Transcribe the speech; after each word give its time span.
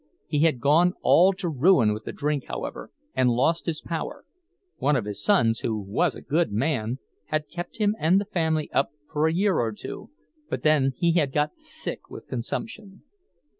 He 0.25 0.39
had 0.39 0.59
gone 0.59 0.95
all 1.03 1.31
to 1.33 1.47
ruin 1.47 1.93
with 1.93 2.05
the 2.05 2.11
drink, 2.11 2.45
however, 2.47 2.89
and 3.13 3.29
lost 3.29 3.67
his 3.67 3.81
power; 3.83 4.25
one 4.77 4.95
of 4.95 5.05
his 5.05 5.23
sons, 5.23 5.59
who 5.59 5.77
was 5.79 6.15
a 6.15 6.23
good 6.23 6.51
man, 6.51 6.97
had 7.25 7.47
kept 7.51 7.77
him 7.77 7.95
and 7.99 8.19
the 8.19 8.25
family 8.25 8.67
up 8.71 8.89
for 9.13 9.27
a 9.27 9.31
year 9.33 9.59
or 9.59 9.71
two, 9.71 10.09
but 10.49 10.63
then 10.63 10.93
he 10.97 11.11
had 11.11 11.31
got 11.31 11.59
sick 11.59 12.09
with 12.09 12.27
consumption. 12.27 13.03